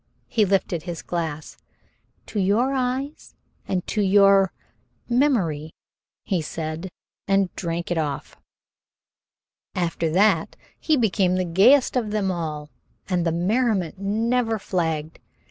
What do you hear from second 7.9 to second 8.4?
it off.